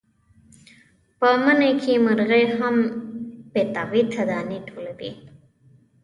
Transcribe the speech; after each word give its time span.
په 1.19 1.29
مني 1.43 1.71
کې 1.83 1.93
مرغۍ 2.05 2.45
هم 2.59 2.75
پیتاوي 3.53 4.03
ته 4.13 4.21
دانې 4.29 4.59
ټولوي. 4.69 5.11